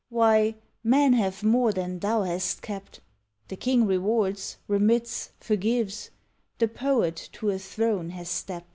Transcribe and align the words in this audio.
Why, 0.09 0.55
men 0.83 1.13
have 1.13 1.43
more 1.43 1.71
than 1.71 1.99
Thou 1.99 2.23
hast 2.23 2.63
kept; 2.63 3.01
The 3.49 3.55
king 3.55 3.85
rewards, 3.85 4.57
remits, 4.67 5.31
forgives, 5.39 6.09
The 6.57 6.67
poet 6.69 7.29
to 7.33 7.51
a 7.51 7.59
throne 7.59 8.09
has 8.09 8.27
stept. 8.27 8.67